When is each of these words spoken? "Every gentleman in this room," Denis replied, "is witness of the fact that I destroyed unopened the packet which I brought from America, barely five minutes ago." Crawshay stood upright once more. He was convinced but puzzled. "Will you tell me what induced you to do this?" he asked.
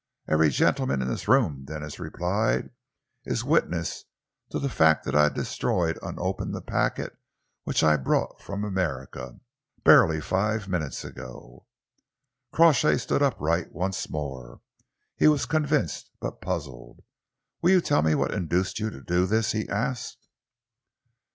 "Every 0.27 0.49
gentleman 0.49 1.03
in 1.03 1.07
this 1.07 1.27
room," 1.27 1.63
Denis 1.65 1.99
replied, 1.99 2.71
"is 3.23 3.43
witness 3.43 4.05
of 4.51 4.63
the 4.63 4.67
fact 4.67 5.05
that 5.05 5.13
I 5.15 5.29
destroyed 5.29 5.99
unopened 6.01 6.55
the 6.55 6.61
packet 6.63 7.15
which 7.65 7.83
I 7.83 7.97
brought 7.97 8.41
from 8.41 8.63
America, 8.63 9.39
barely 9.83 10.19
five 10.19 10.67
minutes 10.67 11.05
ago." 11.05 11.67
Crawshay 12.51 12.97
stood 12.97 13.21
upright 13.21 13.73
once 13.73 14.09
more. 14.09 14.61
He 15.17 15.27
was 15.27 15.45
convinced 15.45 16.09
but 16.19 16.41
puzzled. 16.41 17.01
"Will 17.61 17.69
you 17.73 17.79
tell 17.81 18.01
me 18.01 18.15
what 18.15 18.33
induced 18.33 18.79
you 18.79 18.89
to 18.89 19.03
do 19.03 19.27
this?" 19.27 19.51
he 19.51 19.69
asked. 19.69 20.27